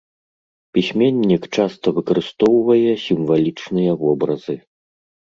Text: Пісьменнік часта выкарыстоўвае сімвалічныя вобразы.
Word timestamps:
Пісьменнік 0.77 1.43
часта 1.59 1.87
выкарыстоўвае 1.99 2.91
сімвалічныя 3.05 3.91
вобразы. 4.05 4.63